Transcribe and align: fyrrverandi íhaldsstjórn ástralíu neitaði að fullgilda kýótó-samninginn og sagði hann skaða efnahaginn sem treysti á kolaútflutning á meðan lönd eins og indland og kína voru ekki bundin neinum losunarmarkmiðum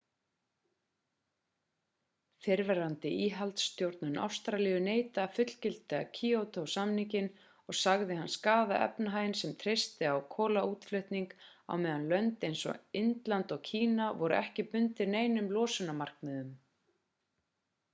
fyrrverandi 2.45 3.09
íhaldsstjórn 3.25 4.15
ástralíu 4.27 4.79
neitaði 4.85 5.23
að 5.25 5.35
fullgilda 5.35 5.99
kýótó-samninginn 6.21 7.29
og 7.73 7.77
sagði 7.81 8.17
hann 8.21 8.33
skaða 8.37 8.79
efnahaginn 8.87 9.37
sem 9.43 9.53
treysti 9.67 10.09
á 10.13 10.17
kolaútflutning 10.39 11.37
á 11.71 11.73
meðan 11.85 12.09
lönd 12.15 12.49
eins 12.51 12.67
og 12.75 13.01
indland 13.05 13.57
og 13.59 13.65
kína 13.73 14.11
voru 14.25 14.39
ekki 14.41 14.69
bundin 14.75 15.17
neinum 15.21 15.55
losunarmarkmiðum 15.59 16.51